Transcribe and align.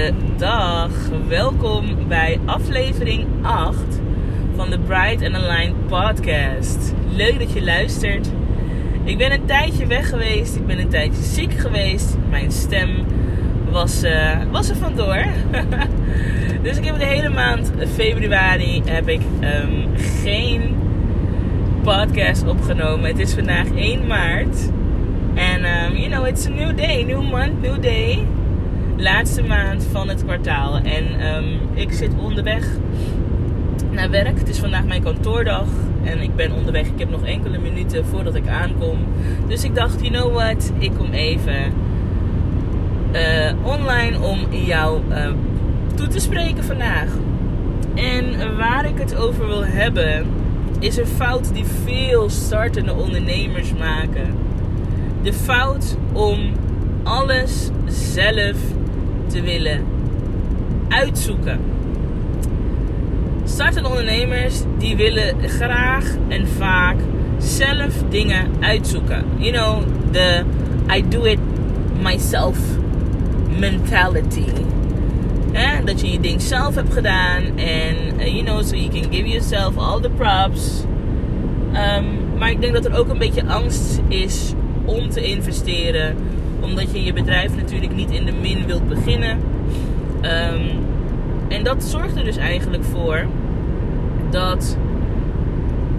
Goedendag, 0.00 0.90
welkom 1.28 2.08
bij 2.08 2.40
aflevering 2.46 3.26
8 3.42 3.76
van 4.54 4.70
de 4.70 4.78
Bright 4.78 5.24
and 5.24 5.34
Aligned 5.34 5.86
podcast. 5.86 6.94
Leuk 7.16 7.38
dat 7.38 7.52
je 7.52 7.62
luistert. 7.62 8.30
Ik 9.04 9.18
ben 9.18 9.32
een 9.32 9.44
tijdje 9.44 9.86
weg 9.86 10.08
geweest, 10.08 10.56
ik 10.56 10.66
ben 10.66 10.78
een 10.78 10.88
tijdje 10.88 11.22
ziek 11.22 11.52
geweest. 11.52 12.16
Mijn 12.30 12.52
stem 12.52 12.88
was, 13.70 14.04
uh, 14.04 14.36
was 14.50 14.68
er 14.68 14.76
vandoor. 14.76 15.24
dus 16.62 16.76
ik 16.76 16.84
heb 16.84 16.98
de 16.98 17.06
hele 17.06 17.28
maand 17.28 17.72
februari 17.94 18.82
heb 18.84 19.08
ik 19.08 19.20
um, 19.40 19.88
geen 20.22 20.76
podcast 21.82 22.46
opgenomen. 22.46 23.10
Het 23.10 23.18
is 23.18 23.34
vandaag 23.34 23.66
1 23.74 24.06
maart. 24.06 24.70
En 25.34 25.64
um, 25.64 25.96
you 25.96 26.08
know, 26.08 26.26
it's 26.26 26.46
a 26.46 26.50
new 26.50 26.76
day, 26.76 27.02
new 27.02 27.22
month, 27.22 27.60
new 27.62 27.82
day 27.82 28.26
laatste 29.00 29.42
maand 29.42 29.86
van 29.92 30.08
het 30.08 30.24
kwartaal. 30.24 30.76
En 30.76 31.34
um, 31.36 31.60
ik 31.74 31.92
zit 31.92 32.10
onderweg 32.18 32.66
naar 33.90 34.10
werk. 34.10 34.38
Het 34.38 34.48
is 34.48 34.58
vandaag 34.58 34.84
mijn 34.84 35.02
kantoordag. 35.02 35.66
En 36.04 36.20
ik 36.20 36.36
ben 36.36 36.52
onderweg. 36.52 36.86
Ik 36.86 36.98
heb 36.98 37.10
nog 37.10 37.24
enkele 37.24 37.58
minuten 37.58 38.06
voordat 38.06 38.34
ik 38.34 38.48
aankom. 38.48 38.98
Dus 39.48 39.64
ik 39.64 39.74
dacht, 39.74 40.00
you 40.00 40.12
know 40.12 40.34
what? 40.34 40.72
Ik 40.78 40.92
kom 40.98 41.12
even 41.12 41.72
uh, 43.12 43.52
online 43.62 44.20
om 44.20 44.38
jou 44.50 45.00
uh, 45.08 45.30
toe 45.94 46.06
te 46.06 46.20
spreken 46.20 46.64
vandaag. 46.64 47.08
En 47.94 48.56
waar 48.56 48.84
ik 48.84 48.98
het 48.98 49.16
over 49.16 49.46
wil 49.46 49.64
hebben, 49.64 50.26
is 50.78 50.96
een 50.96 51.06
fout 51.06 51.54
die 51.54 51.64
veel 51.84 52.30
startende 52.30 52.94
ondernemers 52.94 53.72
maken. 53.78 54.34
De 55.22 55.32
fout 55.32 55.96
om 56.12 56.38
alles 57.02 57.70
zelf 57.86 58.56
te 59.30 59.42
willen 59.42 59.84
uitzoeken. 60.88 61.60
Startende 63.44 63.88
ondernemers 63.88 64.62
die 64.78 64.96
willen 64.96 65.48
graag 65.48 66.04
en 66.28 66.48
vaak 66.48 66.96
zelf 67.38 68.02
dingen 68.08 68.46
uitzoeken. 68.60 69.24
You 69.36 69.52
know, 69.52 69.82
the 70.12 70.44
I 70.96 71.08
do 71.08 71.24
it 71.24 71.38
myself 72.02 72.58
mentality. 73.58 74.44
Eh? 75.52 75.70
Dat 75.84 76.00
je 76.00 76.12
je 76.12 76.20
ding 76.20 76.42
zelf 76.42 76.74
hebt 76.74 76.92
gedaan 76.92 77.42
en 77.56 77.96
uh, 78.18 78.26
you 78.26 78.44
know, 78.44 78.62
so 78.62 78.76
you 78.76 78.88
can 78.88 79.12
give 79.12 79.28
yourself 79.28 79.76
all 79.76 80.00
the 80.00 80.10
props. 80.10 80.84
Um, 81.72 82.38
maar 82.38 82.50
ik 82.50 82.60
denk 82.60 82.72
dat 82.72 82.84
er 82.84 82.98
ook 82.98 83.08
een 83.08 83.18
beetje 83.18 83.46
angst 83.46 84.00
is 84.08 84.52
om 84.84 85.10
te 85.10 85.22
investeren 85.22 86.16
omdat 86.60 86.92
je 86.92 87.04
je 87.04 87.12
bedrijf 87.12 87.56
natuurlijk 87.56 87.94
niet 87.94 88.10
in 88.10 88.24
de 88.24 88.32
min 88.32 88.66
wilt 88.66 88.88
beginnen. 88.88 89.38
Um, 90.22 90.88
en 91.48 91.64
dat 91.64 91.84
zorgt 91.84 92.16
er 92.16 92.24
dus 92.24 92.36
eigenlijk 92.36 92.84
voor 92.84 93.26
dat 94.30 94.76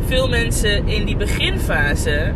veel 0.05 0.29
mensen 0.29 0.87
in 0.87 1.05
die 1.05 1.17
beginfase 1.17 2.31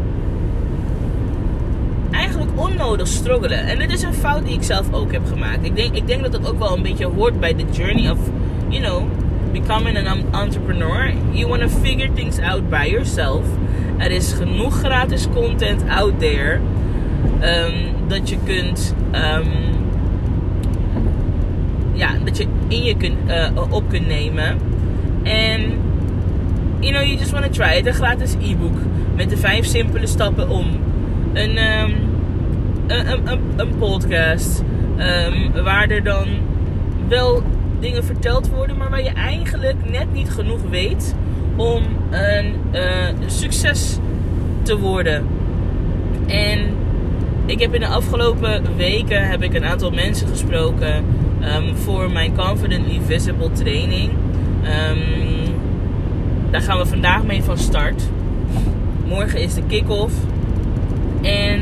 eigenlijk 2.12 2.52
onnodig 2.56 3.08
struggelen. 3.08 3.60
En 3.60 3.80
dit 3.80 3.92
is 3.92 4.02
een 4.02 4.14
fout 4.14 4.46
die 4.46 4.56
ik 4.56 4.64
zelf 4.64 4.94
ook 4.94 5.12
heb 5.12 5.26
gemaakt. 5.26 5.66
Ik 5.66 5.76
denk, 5.76 5.96
ik 5.96 6.08
denk 6.08 6.22
dat 6.24 6.32
dat 6.32 6.50
ook 6.50 6.60
wel 6.60 6.76
een 6.76 6.82
beetje 6.82 7.06
hoort 7.06 7.40
bij 7.40 7.56
de 7.56 7.66
journey 7.72 8.12
of, 8.12 8.20
you 8.68 8.84
know, 8.84 9.04
becoming 9.52 10.08
an 10.08 10.26
entrepreneur. 10.32 11.14
You 11.32 11.48
want 11.48 11.62
to 11.62 11.68
figure 11.68 12.14
things 12.14 12.40
out 12.40 12.70
by 12.70 12.88
yourself. 12.90 13.46
Er 13.98 14.12
is 14.12 14.34
genoeg 14.34 14.80
gratis 14.80 15.28
content 15.34 15.84
out 15.90 16.20
there. 16.20 16.60
Um, 17.46 18.08
dat 18.08 18.30
je 18.30 18.38
kunt. 18.44 18.96
Um, 19.12 19.52
ja, 21.94 22.10
dat 22.24 22.38
je 22.38 22.48
in 22.68 22.84
je 22.84 22.98
kunt, 22.98 23.16
uh, 23.28 23.74
op 23.74 23.90
kunt 23.90 24.08
nemen. 24.08 24.58
En. 25.24 25.84
You 26.80 26.94
know, 26.94 27.06
you 27.06 27.18
just 27.18 27.32
want 27.32 27.46
to 27.46 27.52
try 27.52 27.78
it. 27.78 27.86
Een 27.86 27.94
gratis 27.94 28.34
e-book. 28.34 28.78
Met 29.16 29.30
de 29.30 29.38
vijf 29.38 29.66
simpele 29.66 30.08
stappen 30.08 30.50
om. 30.50 30.68
Een, 31.34 31.58
um, 31.58 31.96
een, 32.88 33.28
een, 33.28 33.40
een, 33.56 33.78
podcast. 33.78 34.64
Waar 35.64 35.90
er 35.90 36.04
dan 36.04 36.28
wel 37.08 37.44
dingen 37.80 38.04
verteld 38.04 38.50
worden, 38.50 38.78
maar 38.78 38.90
waar 38.90 39.04
je 39.04 39.14
eigenlijk 39.14 39.90
net 39.92 40.14
niet 40.14 40.30
genoeg 40.30 40.62
weet 40.70 41.16
om 41.56 41.84
een 42.10 42.54
uh, 42.74 42.82
succes 43.26 43.98
te 44.62 44.80
worden. 44.80 45.28
En 46.28 46.60
ik 47.46 47.60
heb 47.60 47.74
in 47.74 47.80
de 47.80 47.88
afgelopen 47.88 48.76
weken 48.76 49.28
heb 49.28 49.42
ik 49.42 49.54
een 49.54 49.66
aantal 49.66 49.92
mensen 49.92 50.28
gesproken 50.28 51.06
um, 51.44 51.76
voor 51.76 52.12
mijn 52.12 52.36
Confidently 52.36 53.00
Visible 53.06 53.52
training. 53.52 54.12
Um, 54.90 55.54
daar 56.52 56.62
gaan 56.62 56.78
we 56.78 56.86
vandaag 56.86 57.24
mee 57.24 57.44
van 57.44 57.58
start. 57.58 58.04
Morgen 59.06 59.42
is 59.42 59.54
de 59.54 59.64
kick-off. 59.68 60.14
En 61.22 61.62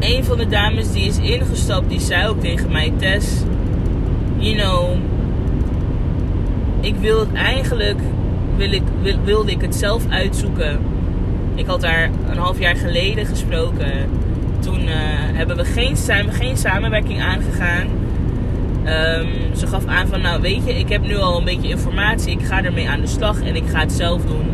een 0.00 0.24
van 0.24 0.38
de 0.38 0.46
dames 0.46 0.92
die 0.92 1.04
is 1.04 1.18
ingestapt, 1.18 1.88
die 1.88 2.00
zei 2.00 2.28
ook 2.28 2.40
tegen 2.40 2.72
mij: 2.72 2.92
Tess, 2.96 3.42
you 4.36 4.56
know, 4.56 4.96
ik 6.80 6.96
wil 6.96 7.20
het 7.20 7.32
eigenlijk, 7.32 7.98
wil 8.56 8.72
ik, 8.72 8.82
wil, 9.02 9.16
wilde 9.24 9.50
ik 9.50 9.60
het 9.60 9.74
zelf 9.74 10.08
uitzoeken 10.08 10.78
ik 11.60 11.66
had 11.66 11.80
daar 11.80 12.10
een 12.30 12.38
half 12.38 12.58
jaar 12.58 12.76
geleden 12.76 13.26
gesproken. 13.26 13.92
Toen 14.60 14.82
uh, 14.82 14.94
hebben 15.32 15.56
we 15.56 15.64
geen, 15.64 15.96
zijn 15.96 16.26
we 16.26 16.32
geen 16.32 16.56
samenwerking 16.56 17.22
aangegaan. 17.22 17.86
Um, 18.86 19.56
ze 19.56 19.66
gaf 19.66 19.86
aan 19.86 20.06
van, 20.06 20.20
nou 20.20 20.40
weet 20.40 20.66
je, 20.66 20.78
ik 20.78 20.88
heb 20.88 21.02
nu 21.02 21.16
al 21.16 21.38
een 21.38 21.44
beetje 21.44 21.68
informatie. 21.68 22.32
Ik 22.32 22.44
ga 22.44 22.64
ermee 22.64 22.88
aan 22.88 23.00
de 23.00 23.06
slag 23.06 23.40
en 23.42 23.56
ik 23.56 23.62
ga 23.66 23.80
het 23.80 23.92
zelf 23.92 24.22
doen. 24.24 24.46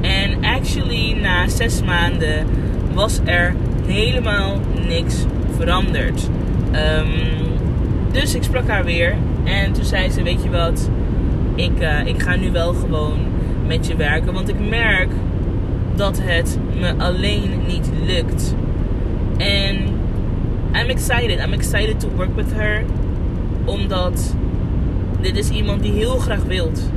En 0.00 0.44
actually, 0.44 1.12
na 1.12 1.48
zes 1.48 1.82
maanden 1.82 2.46
was 2.92 3.20
er 3.24 3.54
helemaal 3.86 4.60
niks 4.88 5.24
veranderd. 5.56 6.28
Um, 6.72 7.10
dus 8.12 8.34
ik 8.34 8.42
sprak 8.42 8.68
haar 8.68 8.84
weer. 8.84 9.14
En 9.44 9.72
toen 9.72 9.84
zei 9.84 10.10
ze, 10.10 10.22
weet 10.22 10.42
je 10.42 10.50
wat, 10.50 10.90
ik, 11.54 11.80
uh, 11.80 12.06
ik 12.06 12.22
ga 12.22 12.36
nu 12.36 12.50
wel 12.50 12.72
gewoon 12.72 13.18
met 13.66 13.86
je 13.86 13.96
werken. 13.96 14.32
Want 14.32 14.48
ik 14.48 14.68
merk 14.68 15.08
dat 15.96 16.20
het 16.22 16.58
me 16.78 16.94
alleen 16.98 17.50
niet 17.66 17.90
lukt. 18.06 18.54
En 19.36 19.76
I'm 20.72 20.88
excited. 20.88 21.40
I'm 21.40 21.52
excited 21.52 22.00
to 22.00 22.08
work 22.16 22.36
with 22.36 22.52
her. 22.52 22.84
Omdat 23.64 24.34
dit 25.20 25.36
is 25.36 25.50
iemand 25.50 25.82
die 25.82 25.92
heel 25.92 26.18
graag 26.18 26.42
wilt. 26.42 26.90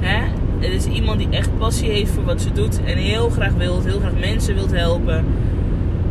Hè? 0.00 0.24
Het 0.58 0.72
is 0.72 0.86
iemand 0.86 1.18
die 1.18 1.28
echt 1.30 1.58
passie 1.58 1.90
heeft 1.90 2.10
voor 2.10 2.24
wat 2.24 2.42
ze 2.42 2.52
doet. 2.52 2.80
En 2.84 2.96
heel 2.96 3.28
graag 3.28 3.52
wilt. 3.52 3.84
Heel 3.84 3.98
graag 3.98 4.18
mensen 4.20 4.54
wilt 4.54 4.72
helpen. 4.72 5.24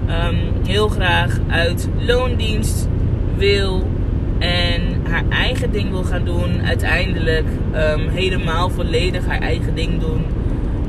Um, 0.09 0.37
heel 0.65 0.87
graag 0.87 1.39
uit 1.47 1.89
loondienst 1.97 2.87
wil. 3.37 3.87
En 4.39 4.81
haar 5.09 5.23
eigen 5.29 5.71
ding 5.71 5.89
wil 5.89 6.03
gaan 6.03 6.25
doen. 6.25 6.61
Uiteindelijk 6.65 7.47
um, 7.75 8.09
helemaal 8.09 8.69
volledig 8.69 9.25
haar 9.25 9.41
eigen 9.41 9.75
ding 9.75 9.99
doen. 9.99 10.25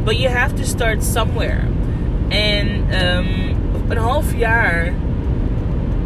But 0.04 0.16
you 0.16 0.28
have 0.28 0.54
to 0.54 0.64
start 0.64 1.04
somewhere. 1.04 1.60
En 2.28 2.68
um, 3.06 3.26
een 3.88 3.96
half 3.96 4.36
jaar 4.36 4.92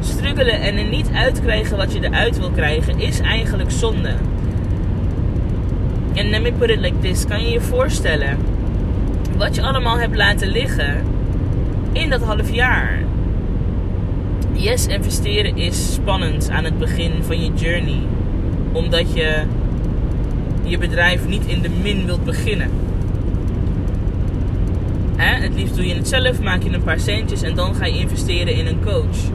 struggelen 0.00 0.60
en 0.60 0.76
er 0.76 0.88
niet 0.88 1.10
uitkrijgen 1.14 1.76
wat 1.76 1.92
je 1.92 2.04
eruit 2.04 2.38
wil 2.38 2.50
krijgen, 2.50 3.00
is 3.00 3.20
eigenlijk 3.20 3.70
zonde. 3.70 4.14
En 6.14 6.30
let 6.30 6.42
me 6.42 6.52
put 6.52 6.70
it 6.70 6.80
like 6.80 6.98
this. 6.98 7.26
Kan 7.26 7.44
je 7.44 7.50
je 7.50 7.60
voorstellen 7.60 8.38
wat 9.36 9.54
je 9.54 9.62
allemaal 9.62 9.98
hebt 9.98 10.16
laten 10.16 10.48
liggen 10.48 10.96
in 11.92 12.10
dat 12.10 12.22
half 12.22 12.50
jaar? 12.50 12.98
Yes, 14.52 14.86
investeren 14.86 15.56
is 15.56 15.94
spannend 15.94 16.50
aan 16.50 16.64
het 16.64 16.78
begin 16.78 17.12
van 17.22 17.44
je 17.44 17.52
journey. 17.54 18.00
Omdat 18.72 19.14
je 19.14 19.42
je 20.64 20.78
bedrijf 20.78 21.26
niet 21.26 21.46
in 21.46 21.62
de 21.62 21.70
min 21.82 22.06
wilt 22.06 22.24
beginnen. 22.24 22.70
Hè? 25.16 25.42
Het 25.42 25.54
liefst 25.54 25.76
doe 25.76 25.86
je 25.86 25.94
het 25.94 26.08
zelf, 26.08 26.40
maak 26.40 26.62
je 26.62 26.70
een 26.70 26.82
paar 26.82 27.00
centjes 27.00 27.42
en 27.42 27.54
dan 27.54 27.74
ga 27.74 27.86
je 27.86 27.98
investeren 27.98 28.54
in 28.54 28.66
een 28.66 28.84
coach. 28.84 29.30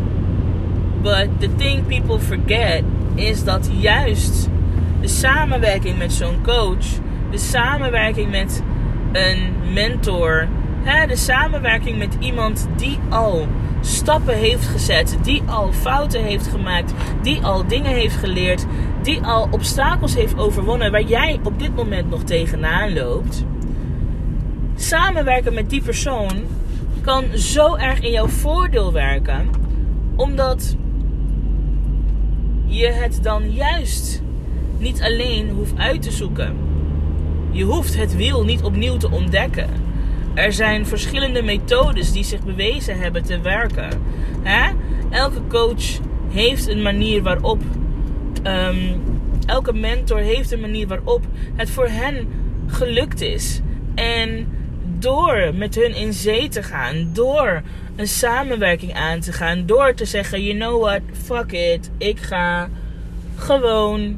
But 1.01 1.29
the 1.39 1.55
thing 1.55 1.87
people 1.87 2.19
forget 2.19 2.83
is 3.15 3.43
dat 3.43 3.69
juist 3.79 4.49
de 5.01 5.07
samenwerking 5.07 5.97
met 5.97 6.13
zo'n 6.13 6.41
coach, 6.43 6.85
de 7.31 7.37
samenwerking 7.37 8.31
met 8.31 8.63
een 9.11 9.53
mentor, 9.73 10.47
hè, 10.83 11.07
de 11.07 11.15
samenwerking 11.15 11.97
met 11.97 12.17
iemand 12.19 12.67
die 12.75 12.99
al 13.09 13.47
stappen 13.81 14.37
heeft 14.37 14.65
gezet, 14.65 15.17
die 15.21 15.43
al 15.45 15.71
fouten 15.71 16.23
heeft 16.23 16.47
gemaakt, 16.47 16.93
die 17.21 17.41
al 17.41 17.67
dingen 17.67 17.91
heeft 17.91 18.15
geleerd, 18.15 18.65
die 19.01 19.21
al 19.21 19.47
obstakels 19.51 20.15
heeft 20.15 20.37
overwonnen 20.37 20.91
waar 20.91 21.03
jij 21.03 21.39
op 21.43 21.59
dit 21.59 21.75
moment 21.75 22.09
nog 22.09 22.23
tegenaan 22.23 22.93
loopt 22.93 23.45
samenwerken 24.77 25.53
met 25.53 25.69
die 25.69 25.81
persoon 25.81 26.43
kan 27.01 27.37
zo 27.37 27.75
erg 27.75 27.99
in 27.99 28.11
jouw 28.11 28.27
voordeel 28.27 28.93
werken. 28.93 29.49
Omdat 30.15 30.75
je 32.65 32.87
het 32.87 33.19
dan 33.23 33.51
juist 33.51 34.21
niet 34.77 35.01
alleen 35.01 35.49
hoeft 35.49 35.77
uit 35.77 36.01
te 36.01 36.11
zoeken. 36.11 36.55
Je 37.51 37.63
hoeft 37.63 37.95
het 37.95 38.15
wiel 38.15 38.43
niet 38.43 38.63
opnieuw 38.63 38.97
te 38.97 39.11
ontdekken. 39.11 39.69
Er 40.33 40.53
zijn 40.53 40.85
verschillende 40.85 41.41
methodes 41.41 42.11
die 42.11 42.23
zich 42.23 42.43
bewezen 42.43 42.99
hebben 42.99 43.23
te 43.23 43.39
werken. 43.39 43.89
Hè? 44.43 44.71
Elke 45.09 45.41
coach 45.47 45.99
heeft 46.29 46.67
een 46.67 46.81
manier 46.81 47.23
waarop. 47.23 47.61
ehm, 48.43 48.95
elke 49.45 49.73
mentor 49.73 50.17
heeft 50.19 50.51
een 50.51 50.59
manier 50.59 50.87
waarop 50.87 51.25
het 51.55 51.69
voor 51.69 51.87
hen 51.87 52.27
gelukt 52.67 53.21
is. 53.21 53.61
En 53.95 54.47
door 54.99 55.51
met 55.55 55.75
hun 55.75 55.95
in 55.95 56.13
zee 56.13 56.49
te 56.49 56.63
gaan, 56.63 57.09
door 57.13 57.61
een 57.95 58.07
samenwerking 58.07 58.93
aan 58.93 59.19
te 59.19 59.33
gaan, 59.33 59.65
door 59.65 59.93
te 59.93 60.05
zeggen: 60.05 60.43
you 60.43 60.57
know 60.57 60.81
what, 60.81 61.01
fuck 61.25 61.51
it, 61.51 61.91
ik 61.97 62.19
ga 62.19 62.69
gewoon 63.35 64.17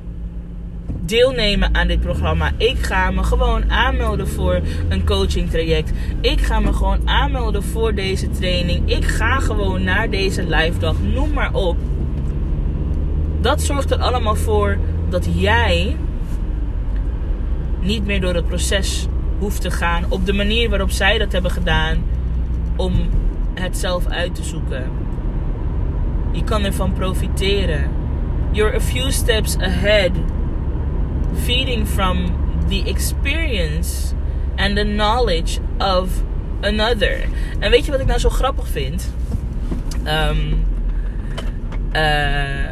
deelnemen 1.10 1.76
aan 1.76 1.88
dit 1.88 2.00
programma. 2.00 2.52
Ik 2.58 2.78
ga 2.78 3.12
me 3.12 3.24
gewoon 3.24 3.72
aanmelden 3.72 4.28
voor 4.28 4.62
een 4.90 5.06
coaching 5.06 5.50
traject. 5.50 5.92
Ik 6.22 6.42
ga 6.42 6.60
me 6.60 6.74
gewoon 6.74 7.10
aanmelden 7.10 7.64
voor 7.64 7.94
deze 7.94 8.30
training. 8.30 8.92
Ik 8.92 9.06
ga 9.06 9.40
gewoon 9.40 9.84
naar 9.84 10.10
deze 10.10 10.44
live 10.44 10.80
dag. 10.80 10.96
Noem 11.14 11.34
maar 11.34 11.54
op. 11.54 11.78
Dat 13.42 13.62
zorgt 13.62 13.92
er 13.92 13.98
allemaal 13.98 14.36
voor 14.36 14.78
dat 15.10 15.28
jij 15.34 15.96
niet 17.82 18.06
meer 18.06 18.22
door 18.22 18.34
het 18.34 18.48
proces 18.48 19.08
hoeft 19.40 19.62
te 19.62 19.72
gaan 19.72 20.06
op 20.10 20.26
de 20.26 20.34
manier 20.34 20.70
waarop 20.70 20.92
zij 20.92 21.18
dat 21.18 21.32
hebben 21.32 21.52
gedaan 21.52 22.04
om 22.76 23.10
het 23.54 23.78
zelf 23.78 24.08
uit 24.08 24.36
te 24.36 24.44
zoeken. 24.44 24.84
Je 26.32 26.44
kan 26.44 26.64
ervan 26.64 26.94
profiteren. 26.94 27.92
You're 28.52 28.76
a 28.76 28.80
few 28.80 29.12
steps 29.12 29.58
ahead 29.58 30.12
feeding 31.44 31.88
from 31.88 32.32
the 32.68 32.84
experience 32.90 34.14
and 34.58 34.76
the 34.76 34.84
knowledge 34.84 35.60
of 35.78 36.24
another. 36.62 37.28
En 37.60 37.72
weet 37.72 37.86
je 37.86 37.92
wat 37.92 38.00
ik 38.00 38.08
nou 38.08 38.20
zo 38.20 38.30
grappig 38.30 38.68
vind? 38.68 39.14
Ehm, 40.04 40.54
eh, 41.92 42.72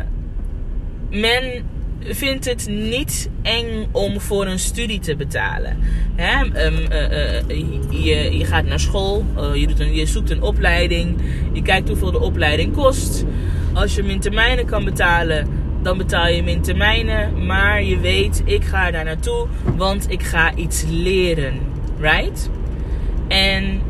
men 1.10 1.66
vindt 2.10 2.46
het 2.46 2.68
niet 2.70 3.30
eng 3.42 3.88
om 3.92 4.20
voor 4.20 4.46
een 4.46 4.60
studie 4.60 5.00
te 5.00 5.16
betalen. 5.16 5.78
Hè? 6.16 6.46
Ehm, 6.54 6.92
eh, 6.92 7.38
eh, 7.38 7.44
je, 7.90 8.38
je 8.38 8.46
gaat 8.46 8.66
naar 8.66 8.80
school, 8.80 9.26
eh, 9.38 9.56
je, 9.56 9.68
doet 9.68 9.80
een, 9.80 9.96
je 9.96 10.06
zoekt 10.06 10.30
een 10.30 10.42
opleiding, 10.42 11.22
je 11.54 11.62
kijkt 11.62 11.88
hoeveel 11.88 12.12
de 12.12 12.20
opleiding 12.20 12.74
kost. 12.74 13.26
Als 13.74 13.96
je 13.96 14.04
hem 14.04 14.20
termijnen 14.20 14.66
kan 14.66 14.84
betalen, 14.84 15.48
dan 15.82 15.98
betaal 15.98 16.28
je 16.28 16.44
in 16.44 16.62
termijnen. 16.62 17.46
Maar 17.46 17.84
je 17.84 18.00
weet, 18.00 18.42
ik 18.46 18.64
ga 18.64 18.92
daar 18.92 19.06
naartoe, 19.06 19.48
want 19.76 20.12
ik 20.12 20.24
ga 20.24 20.56
iets 20.56 20.84
leren. 20.90 21.54
Right? 22.00 22.50
En 23.28 23.82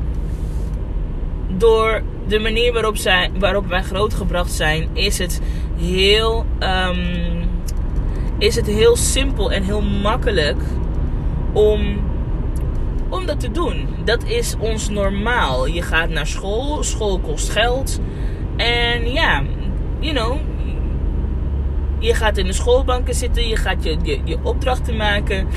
door 1.57 2.01
de 2.27 2.39
manier 2.39 2.73
waarop, 2.73 2.97
zij, 2.97 3.29
waarop 3.39 3.67
wij 3.67 3.83
grootgebracht 3.83 4.51
zijn, 4.51 4.89
is 4.93 5.17
het 5.17 5.41
heel, 5.79 6.45
ehm, 6.59 7.46
is 8.38 8.56
het 8.56 8.68
heel 8.68 8.95
simpel 8.95 9.51
en 9.51 9.63
heel 9.63 9.81
makkelijk 9.81 10.62
om, 11.54 12.01
om 13.10 13.25
dat 13.25 13.39
te 13.39 13.51
doen. 13.51 13.88
Dat 14.06 14.24
is 14.24 14.56
ons 14.60 14.89
normaal. 14.89 15.68
Je 15.68 15.81
gaat 15.81 16.10
naar 16.10 16.28
school, 16.28 16.84
school 16.84 17.19
kost 17.19 17.50
geld. 17.50 18.00
En 18.56 19.12
ja, 19.12 19.44
you 20.00 20.13
know, 20.13 20.38
je 22.00 22.13
gaat 22.13 22.38
in 22.38 22.45
de 22.45 22.54
schoolbanken 22.54 23.16
zitten, 23.16 23.48
je 23.48 23.56
gaat 23.56 23.84
je, 23.84 23.98
je, 24.04 24.19
je 24.24 24.38
opdrachten 24.44 24.95
maken. 24.95 25.48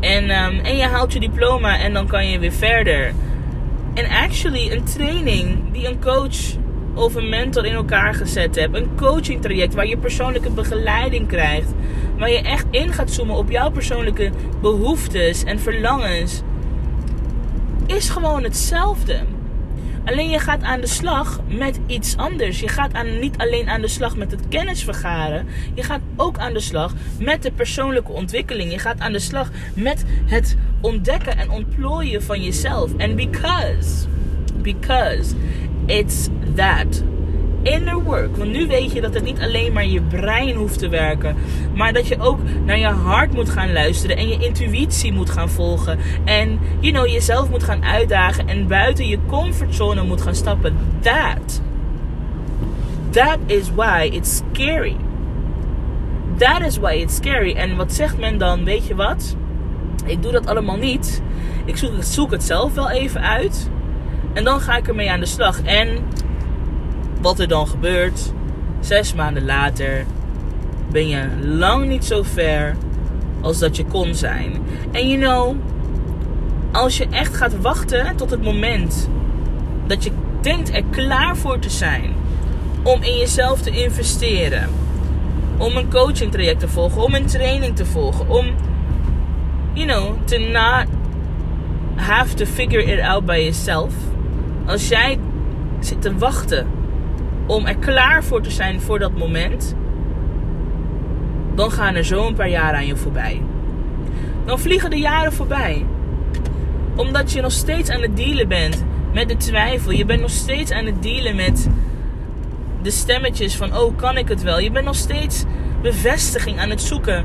En, 0.00 0.30
ehm, 0.30 0.58
en 0.58 0.76
je 0.76 0.84
haalt 0.84 1.12
je 1.12 1.20
diploma 1.20 1.78
en 1.78 1.92
dan 1.92 2.06
kan 2.06 2.28
je 2.28 2.38
weer 2.38 2.52
verder. 2.52 3.12
En 3.94 4.06
actually, 4.08 4.70
een 4.70 4.84
training 4.84 5.72
die 5.72 5.86
een 5.86 6.00
coach 6.00 6.56
een 6.94 7.28
mentor 7.28 7.66
in 7.66 7.74
elkaar 7.74 8.14
gezet 8.14 8.54
hebt. 8.54 8.76
Een 8.76 8.94
coaching 8.96 9.42
traject 9.42 9.74
waar 9.74 9.86
je 9.86 9.96
persoonlijke 9.96 10.50
begeleiding 10.50 11.28
krijgt. 11.28 11.72
Waar 12.18 12.30
je 12.30 12.42
echt 12.42 12.66
in 12.70 12.92
gaat 12.92 13.10
zoomen 13.10 13.36
op 13.36 13.50
jouw 13.50 13.70
persoonlijke 13.70 14.30
behoeftes 14.60 15.44
en 15.44 15.60
verlangens. 15.60 16.42
Is 17.86 18.08
gewoon 18.08 18.42
hetzelfde. 18.42 19.18
Alleen 20.04 20.30
je 20.30 20.38
gaat 20.38 20.62
aan 20.62 20.80
de 20.80 20.86
slag 20.86 21.40
met 21.48 21.80
iets 21.86 22.16
anders. 22.16 22.60
Je 22.60 22.68
gaat 22.68 22.92
aan, 22.94 23.18
niet 23.18 23.36
alleen 23.38 23.68
aan 23.68 23.80
de 23.80 23.88
slag 23.88 24.16
met 24.16 24.30
het 24.30 24.48
kennis 24.48 24.84
vergaren. 24.84 25.46
Je 25.74 25.82
gaat 25.82 26.00
ook 26.16 26.38
aan 26.38 26.52
de 26.52 26.60
slag 26.60 26.94
met 27.18 27.42
de 27.42 27.50
persoonlijke 27.52 28.12
ontwikkeling. 28.12 28.72
Je 28.72 28.78
gaat 28.78 29.00
aan 29.00 29.12
de 29.12 29.18
slag 29.18 29.50
met 29.74 30.04
het 30.24 30.56
ontdekken 30.80 31.38
en 31.38 31.50
ontplooien 31.50 32.22
van 32.22 32.42
jezelf. 32.42 32.96
En 32.96 33.16
because, 33.16 34.06
because 34.62 35.34
it's 35.90 36.28
that 36.54 37.02
inner 37.62 38.02
work. 38.02 38.36
Want 38.36 38.52
nu 38.52 38.66
weet 38.66 38.92
je 38.92 39.00
dat 39.00 39.14
het 39.14 39.24
niet 39.24 39.40
alleen 39.40 39.72
maar 39.72 39.86
je 39.86 40.00
brein 40.00 40.54
hoeft 40.56 40.78
te 40.78 40.88
werken. 40.88 41.36
Maar 41.74 41.92
dat 41.92 42.08
je 42.08 42.20
ook 42.20 42.38
naar 42.64 42.78
je 42.78 42.86
hart 42.86 43.32
moet 43.32 43.48
gaan 43.48 43.72
luisteren. 43.72 44.16
En 44.16 44.28
je 44.28 44.38
intuïtie 44.38 45.12
moet 45.12 45.30
gaan 45.30 45.50
volgen. 45.50 45.98
En 46.24 46.58
you 46.80 46.92
know, 46.92 47.06
jezelf 47.06 47.50
moet 47.50 47.62
gaan 47.62 47.84
uitdagen. 47.84 48.48
En 48.48 48.66
buiten 48.66 49.08
je 49.08 49.18
comfortzone 49.26 50.02
moet 50.02 50.22
gaan 50.22 50.34
stappen. 50.34 50.76
That. 51.00 51.60
That 53.10 53.38
is 53.46 53.70
why 53.74 54.08
it's 54.12 54.36
scary. 54.36 54.96
That 56.36 56.60
is 56.60 56.78
why 56.78 56.92
it's 56.92 57.14
scary. 57.16 57.54
En 57.54 57.76
wat 57.76 57.92
zegt 57.92 58.18
men 58.18 58.38
dan? 58.38 58.64
Weet 58.64 58.86
je 58.86 58.94
wat? 58.94 59.36
Ik 60.06 60.22
doe 60.22 60.32
dat 60.32 60.46
allemaal 60.46 60.76
niet. 60.76 61.22
Ik 61.64 61.76
zoek, 61.76 62.02
zoek 62.02 62.30
het 62.30 62.42
zelf 62.42 62.74
wel 62.74 62.90
even 62.90 63.20
uit. 63.20 63.70
En 64.32 64.44
dan 64.44 64.60
ga 64.60 64.76
ik 64.76 64.88
ermee 64.88 65.10
aan 65.10 65.20
de 65.20 65.26
slag. 65.26 65.62
En 65.62 65.98
wat 67.20 67.38
er 67.38 67.48
dan 67.48 67.66
gebeurt, 67.66 68.32
zes 68.80 69.14
maanden 69.14 69.44
later 69.44 70.04
ben 70.90 71.08
je 71.08 71.26
lang 71.42 71.88
niet 71.88 72.04
zo 72.04 72.22
ver 72.22 72.76
als 73.40 73.58
dat 73.58 73.76
je 73.76 73.84
kon 73.84 74.14
zijn. 74.14 74.62
En 74.92 75.08
you 75.08 75.20
know, 75.20 75.56
als 76.72 76.96
je 76.96 77.06
echt 77.10 77.36
gaat 77.36 77.60
wachten 77.60 78.16
tot 78.16 78.30
het 78.30 78.42
moment 78.42 79.08
dat 79.86 80.04
je 80.04 80.10
denkt 80.40 80.74
er 80.74 80.84
klaar 80.90 81.36
voor 81.36 81.58
te 81.58 81.70
zijn 81.70 82.12
om 82.82 83.02
in 83.02 83.16
jezelf 83.16 83.60
te 83.60 83.70
investeren, 83.70 84.68
om 85.58 85.76
een 85.76 85.90
coaching 85.90 86.32
traject 86.32 86.60
te 86.60 86.68
volgen, 86.68 87.02
om 87.02 87.14
een 87.14 87.26
training 87.26 87.76
te 87.76 87.86
volgen, 87.86 88.28
om, 88.28 88.46
you 89.72 89.86
know, 89.86 90.16
to 90.24 90.38
not 90.38 90.86
have 91.96 92.34
to 92.34 92.44
figure 92.44 92.84
it 92.84 93.00
out 93.00 93.26
by 93.26 93.36
yourself. 93.36 93.92
Als 94.66 94.88
jij 94.88 95.18
zit 95.80 96.02
te 96.02 96.18
wachten 96.18 96.66
om 97.46 97.66
er 97.66 97.76
klaar 97.76 98.24
voor 98.24 98.42
te 98.42 98.50
zijn 98.50 98.80
voor 98.80 98.98
dat 98.98 99.18
moment, 99.18 99.74
dan 101.54 101.70
gaan 101.70 101.94
er 101.94 102.04
zo 102.04 102.26
een 102.26 102.34
paar 102.34 102.48
jaren 102.48 102.78
aan 102.78 102.86
je 102.86 102.96
voorbij. 102.96 103.42
Dan 104.44 104.58
vliegen 104.58 104.90
de 104.90 104.98
jaren 104.98 105.32
voorbij. 105.32 105.86
Omdat 106.96 107.32
je 107.32 107.40
nog 107.40 107.52
steeds 107.52 107.90
aan 107.90 108.02
het 108.02 108.16
dealen 108.16 108.48
bent 108.48 108.84
met 109.12 109.28
de 109.28 109.36
twijfel. 109.36 109.90
Je 109.90 110.04
bent 110.04 110.20
nog 110.20 110.30
steeds 110.30 110.70
aan 110.70 110.86
het 110.86 111.02
dealen 111.02 111.36
met 111.36 111.68
de 112.82 112.90
stemmetjes 112.90 113.56
van: 113.56 113.76
oh, 113.76 113.96
kan 113.96 114.16
ik 114.16 114.28
het 114.28 114.42
wel? 114.42 114.60
Je 114.60 114.70
bent 114.70 114.84
nog 114.84 114.94
steeds 114.94 115.44
bevestiging 115.82 116.58
aan 116.58 116.70
het 116.70 116.82
zoeken 116.82 117.24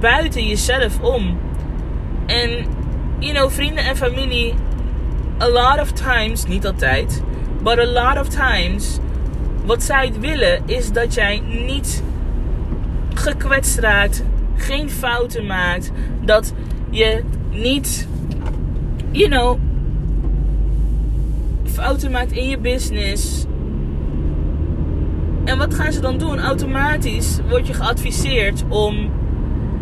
buiten 0.00 0.46
jezelf 0.46 1.00
om. 1.00 1.38
En, 2.26 2.66
you 3.18 3.32
know, 3.34 3.50
vrienden 3.50 3.84
en 3.84 3.96
familie, 3.96 4.54
a 5.40 5.48
lot 5.48 5.80
of 5.80 5.92
times, 5.92 6.46
niet 6.46 6.66
altijd, 6.66 7.22
but 7.62 7.78
a 7.78 7.86
lot 7.86 8.18
of 8.18 8.28
times, 8.28 8.98
wat 9.64 9.82
zij 9.82 10.12
willen 10.20 10.62
is 10.66 10.92
dat 10.92 11.14
jij 11.14 11.42
niet 11.66 12.02
gekwetst 13.14 13.78
raakt, 13.78 14.24
geen 14.54 14.90
fouten 14.90 15.46
maakt, 15.46 15.90
dat 16.24 16.54
je 16.90 17.24
niet, 17.50 18.08
you 19.10 19.28
know, 19.28 19.58
fouten 21.64 22.10
maakt 22.10 22.32
in 22.32 22.48
je 22.48 22.58
business. 22.58 23.44
En 25.44 25.58
wat 25.58 25.74
gaan 25.74 25.92
ze 25.92 26.00
dan 26.00 26.18
doen? 26.18 26.38
Automatisch 26.38 27.38
word 27.48 27.66
je 27.66 27.74
geadviseerd 27.74 28.64
om 28.68 29.10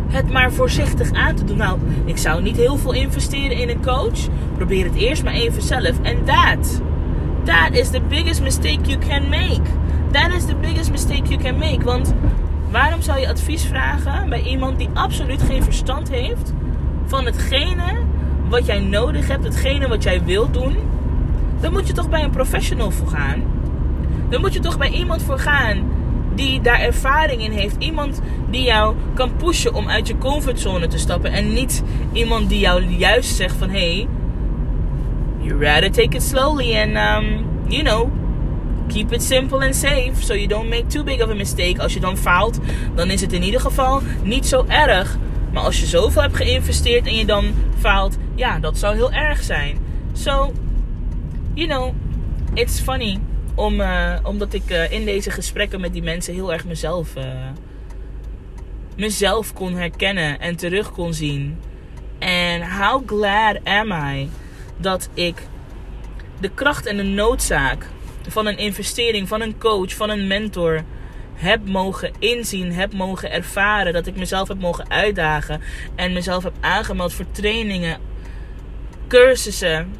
het 0.09 0.31
maar 0.31 0.51
voorzichtig 0.51 1.11
aan 1.11 1.35
te 1.35 1.43
doen. 1.43 1.57
Nou, 1.57 1.79
ik 2.05 2.17
zou 2.17 2.41
niet 2.41 2.57
heel 2.57 2.77
veel 2.77 2.93
investeren 2.93 3.57
in 3.57 3.69
een 3.69 3.81
coach. 3.81 4.19
Probeer 4.55 4.85
het 4.85 4.95
eerst 4.95 5.23
maar 5.23 5.33
even 5.33 5.61
zelf. 5.61 6.01
En 6.01 6.17
dat, 6.25 6.81
that 7.43 7.71
is 7.71 7.89
the 7.89 8.01
biggest 8.01 8.41
mistake 8.41 8.81
you 8.81 8.97
can 8.97 9.29
make. 9.29 9.61
That 10.11 10.33
is 10.33 10.45
the 10.45 10.55
biggest 10.55 10.91
mistake 10.91 11.23
you 11.23 11.37
can 11.37 11.57
make. 11.57 11.83
Want 11.83 12.13
waarom 12.71 13.01
zou 13.01 13.19
je 13.19 13.29
advies 13.29 13.65
vragen 13.65 14.29
bij 14.29 14.41
iemand 14.41 14.77
die 14.77 14.89
absoluut 14.93 15.41
geen 15.41 15.63
verstand 15.63 16.09
heeft 16.09 16.53
van 17.05 17.25
hetgene 17.25 17.97
wat 18.49 18.65
jij 18.65 18.79
nodig 18.79 19.27
hebt, 19.27 19.43
hetgene 19.43 19.87
wat 19.87 20.03
jij 20.03 20.23
wilt 20.23 20.53
doen? 20.53 20.77
Dan 21.59 21.71
moet 21.71 21.87
je 21.87 21.93
toch 21.93 22.09
bij 22.09 22.23
een 22.23 22.29
professional 22.29 22.91
voor 22.91 23.07
gaan. 23.07 23.43
Dan 24.29 24.41
moet 24.41 24.53
je 24.53 24.59
toch 24.59 24.77
bij 24.77 24.89
iemand 24.89 25.23
voor 25.23 25.39
gaan 25.39 25.77
die 26.39 26.61
daar 26.61 26.79
ervaring 26.79 27.41
in 27.41 27.51
heeft. 27.51 27.75
Iemand 27.79 28.21
die 28.49 28.63
jou 28.63 28.95
kan 29.13 29.35
pushen 29.35 29.73
om 29.73 29.87
uit 29.87 30.07
je 30.07 30.17
comfortzone 30.17 30.87
te 30.87 30.97
stappen. 30.97 31.31
En 31.31 31.53
niet 31.53 31.83
iemand 32.11 32.49
die 32.49 32.59
jou 32.59 32.83
juist 32.83 33.35
zegt 33.35 33.55
van... 33.55 33.69
Hey, 33.69 34.07
you 35.39 35.63
rather 35.63 35.91
take 35.91 36.15
it 36.15 36.23
slowly 36.23 36.77
and, 36.77 36.97
um, 36.97 37.45
you 37.67 37.83
know... 37.83 38.09
Keep 38.87 39.11
it 39.13 39.23
simple 39.23 39.65
and 39.65 39.75
safe, 39.75 40.13
so 40.19 40.33
you 40.33 40.47
don't 40.47 40.69
make 40.69 40.87
too 40.87 41.03
big 41.03 41.21
of 41.21 41.29
a 41.29 41.33
mistake. 41.33 41.81
Als 41.81 41.93
je 41.93 41.99
dan 41.99 42.17
faalt, 42.17 42.59
dan 42.95 43.09
is 43.09 43.21
het 43.21 43.33
in 43.33 43.43
ieder 43.43 43.59
geval 43.59 44.01
niet 44.23 44.45
zo 44.45 44.65
erg. 44.67 45.17
Maar 45.53 45.63
als 45.63 45.79
je 45.79 45.85
zoveel 45.85 46.21
hebt 46.21 46.35
geïnvesteerd 46.35 47.07
en 47.07 47.15
je 47.15 47.25
dan 47.25 47.45
faalt, 47.79 48.17
ja, 48.35 48.59
dat 48.59 48.77
zou 48.77 48.95
heel 48.95 49.11
erg 49.11 49.43
zijn. 49.43 49.77
So, 50.13 50.53
you 51.53 51.67
know, 51.67 51.93
it's 52.53 52.79
funny. 52.79 53.19
Om, 53.59 53.81
uh, 53.81 54.13
omdat 54.23 54.53
ik 54.53 54.71
uh, 54.71 54.91
in 54.91 55.05
deze 55.05 55.31
gesprekken 55.31 55.81
met 55.81 55.93
die 55.93 56.03
mensen 56.03 56.33
heel 56.33 56.53
erg 56.53 56.65
mezelf, 56.65 57.15
uh, 57.15 57.23
mezelf 58.95 59.53
kon 59.53 59.75
herkennen 59.75 60.39
en 60.39 60.55
terug 60.55 60.91
kon 60.91 61.13
zien. 61.13 61.59
En 62.19 62.61
how 62.61 63.07
glad 63.07 63.57
am 63.63 63.91
I 63.91 64.29
dat 64.77 65.09
ik 65.13 65.47
de 66.39 66.49
kracht 66.49 66.85
en 66.85 66.97
de 66.97 67.03
noodzaak 67.03 67.85
van 68.27 68.45
een 68.45 68.57
investering, 68.57 69.27
van 69.27 69.41
een 69.41 69.57
coach, 69.57 69.93
van 69.93 70.09
een 70.09 70.27
mentor 70.27 70.83
heb 71.33 71.67
mogen 71.67 72.11
inzien, 72.19 72.73
heb 72.73 72.93
mogen 72.93 73.31
ervaren. 73.31 73.93
Dat 73.93 74.07
ik 74.07 74.15
mezelf 74.15 74.47
heb 74.47 74.59
mogen 74.59 74.89
uitdagen 74.89 75.61
en 75.95 76.13
mezelf 76.13 76.43
heb 76.43 76.53
aangemeld 76.59 77.13
voor 77.13 77.31
trainingen, 77.31 77.99
cursussen. 79.07 79.93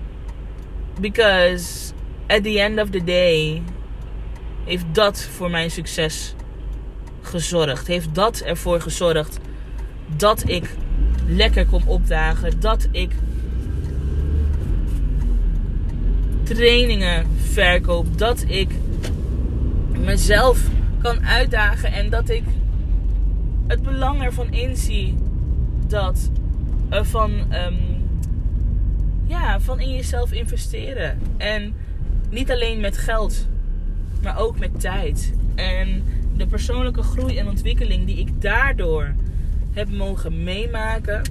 Because 1.00 1.89
at 2.30 2.44
the 2.44 2.60
end 2.60 2.80
of 2.80 2.90
the 2.90 3.04
day 3.04 3.62
heeft 4.66 4.86
dat 4.92 5.22
voor 5.22 5.50
mijn 5.50 5.72
succes 5.72 6.36
gezorgd. 7.22 7.88
Heeft 7.88 8.16
dat 8.16 8.40
ervoor 8.40 8.82
gezorgd 8.82 9.40
dat 10.16 10.50
ik 10.50 10.76
lekker 11.28 11.66
kom 11.66 11.84
opdagen. 11.86 12.60
Dat 12.60 12.88
ik 12.92 13.12
trainingen 16.44 17.28
verkoop. 17.38 18.18
Dat 18.18 18.46
ik 18.48 18.72
mezelf 19.90 20.62
kan 21.02 21.26
uitdagen 21.26 21.92
en 21.92 22.10
dat 22.10 22.30
ik 22.30 22.44
het 23.68 23.84
belang 23.84 24.24
ervan 24.24 24.54
inzie 24.54 25.16
dat 25.88 26.32
uh, 26.92 27.04
van, 27.04 27.32
um, 27.32 27.78
ja, 29.26 29.60
van 29.60 29.80
in 29.80 29.96
jezelf 29.96 30.32
investeren. 30.32 31.20
En 31.38 31.74
niet 32.30 32.52
alleen 32.52 32.80
met 32.80 32.98
geld, 32.98 33.48
maar 34.22 34.40
ook 34.40 34.60
met 34.60 34.80
tijd. 34.80 35.34
En 35.56 36.04
de 36.38 36.48
persoonlijke 36.48 37.02
groei 37.02 37.38
en 37.38 37.48
ontwikkeling 37.48 38.06
die 38.06 38.20
ik 38.20 38.42
daardoor 38.42 39.14
heb 39.74 39.90
mogen 39.92 40.44
meemaken, 40.44 41.22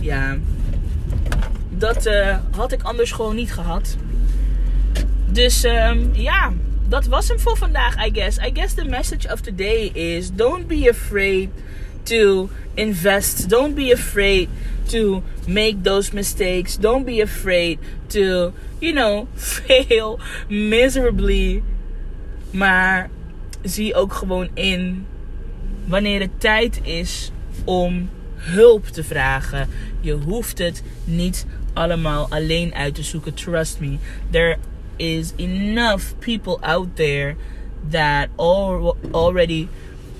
ja, 0.00 0.36
dat 1.68 2.06
uh, 2.06 2.36
had 2.50 2.72
ik 2.72 2.82
anders 2.82 3.12
gewoon 3.12 3.34
niet 3.34 3.52
gehad. 3.52 3.96
Dus 5.26 5.64
um, 5.64 6.10
ja, 6.12 6.52
dat 6.88 7.06
was 7.06 7.28
hem 7.28 7.38
voor 7.38 7.56
vandaag, 7.56 8.06
I 8.06 8.10
guess. 8.12 8.38
I 8.38 8.50
guess 8.54 8.74
the 8.74 8.84
message 8.84 9.32
of 9.32 9.40
today 9.40 9.90
is 9.92 10.34
don't 10.34 10.66
be 10.66 10.86
afraid 10.90 11.48
to 12.02 12.48
invest. 12.74 13.48
Don't 13.48 13.74
be 13.74 13.92
afraid 13.92 14.48
to 14.88 15.22
make 15.46 15.82
those 15.82 16.12
mistakes. 16.12 16.76
Don't 16.76 17.04
be 17.04 17.20
afraid 17.20 17.78
to, 18.08 18.52
you 18.80 18.92
know, 18.92 19.28
fail 19.34 20.18
miserably. 20.48 21.62
Maar 22.50 23.10
zie 23.62 23.94
ook 23.94 24.12
gewoon 24.12 24.48
in 24.54 25.06
wanneer 25.84 26.20
het 26.20 26.40
tijd 26.40 26.80
is 26.82 27.30
om 27.64 28.08
hulp 28.34 28.86
te 28.86 29.04
vragen. 29.04 29.68
Je 30.00 30.12
hoeft 30.12 30.58
het 30.58 30.82
niet 31.04 31.46
allemaal 31.72 32.26
alleen 32.30 32.74
uit 32.74 32.94
te 32.94 33.02
zoeken. 33.02 33.34
Trust 33.34 33.80
me. 33.80 33.96
There 34.30 34.56
is 34.96 35.32
enough 35.36 36.04
people 36.18 36.58
out 36.60 36.96
there 36.96 37.36
that 37.90 38.28
already 39.10 39.68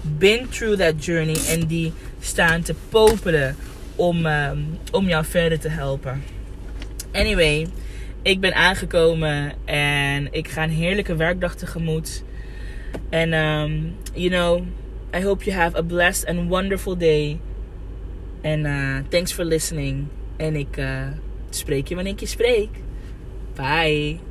been 0.02 0.48
through 0.48 0.78
that 0.78 1.04
journey 1.04 1.36
en 1.48 1.66
die 1.66 1.92
staan 2.20 2.62
te 2.62 2.74
popelen 2.88 3.56
om, 3.96 4.26
um, 4.26 4.78
om 4.92 5.08
jou 5.08 5.24
verder 5.24 5.58
te 5.58 5.68
helpen. 5.68 6.22
Anyway, 7.12 7.66
ik 8.22 8.40
ben 8.40 8.54
aangekomen 8.54 9.52
en 9.64 10.32
ik 10.32 10.48
ga 10.48 10.62
een 10.62 10.70
heerlijke 10.70 11.16
werkdag 11.16 11.54
tegemoet. 11.54 12.22
En 13.08 13.32
um, 13.32 13.94
you 14.14 14.28
know, 14.28 14.62
I 15.14 15.22
hope 15.22 15.44
you 15.44 15.56
have 15.56 15.76
a 15.76 15.82
blessed 15.82 16.28
and 16.28 16.48
wonderful 16.48 16.96
day. 16.96 17.40
En 18.40 18.64
uh, 18.64 18.96
thanks 19.08 19.32
for 19.32 19.44
listening. 19.44 20.06
En 20.36 20.56
ik 20.56 20.76
uh, 20.76 21.06
spreek 21.50 21.88
je 21.88 21.94
wanneer 21.94 22.12
ik 22.12 22.20
je 22.20 22.26
spreek. 22.26 22.70
Bye. 23.54 24.29